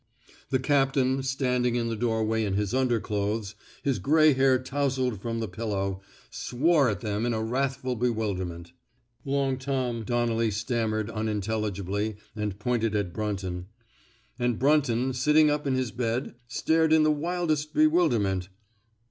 [0.49, 3.53] The captain— standing in the doorway in his underclothes,
[3.83, 6.01] his gray hair tousled from the pillow—
[6.47, 8.71] swore at them in a wrathful bewilderment.
[9.25, 13.65] 133 THE SMOKE EATEES Long Tom'' Donnelly stammered unin telligibly and pointed at Bmnton;
[14.39, 18.49] and Brunton, sitting np in his bed, stared in the wildest bewilderment.